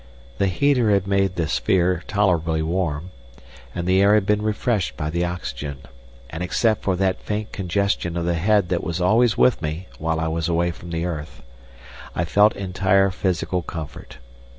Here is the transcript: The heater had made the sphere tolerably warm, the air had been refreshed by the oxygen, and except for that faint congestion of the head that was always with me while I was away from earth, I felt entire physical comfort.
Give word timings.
The 0.39 0.47
heater 0.47 0.89
had 0.89 1.05
made 1.05 1.35
the 1.35 1.47
sphere 1.47 2.03
tolerably 2.07 2.63
warm, 2.63 3.11
the 3.75 4.01
air 4.01 4.15
had 4.15 4.25
been 4.25 4.41
refreshed 4.41 4.97
by 4.97 5.11
the 5.11 5.23
oxygen, 5.23 5.81
and 6.31 6.41
except 6.41 6.81
for 6.81 6.95
that 6.95 7.21
faint 7.21 7.51
congestion 7.51 8.17
of 8.17 8.25
the 8.25 8.33
head 8.33 8.69
that 8.69 8.83
was 8.83 8.99
always 8.99 9.37
with 9.37 9.61
me 9.61 9.89
while 9.99 10.19
I 10.19 10.27
was 10.27 10.49
away 10.49 10.71
from 10.71 10.91
earth, 10.95 11.43
I 12.15 12.25
felt 12.25 12.55
entire 12.55 13.11
physical 13.11 13.61
comfort. 13.61 14.17